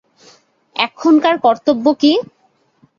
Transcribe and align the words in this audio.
এক্ষণকার 0.75 1.35
কর্তব্য 1.45 1.85
কী? 2.01 2.11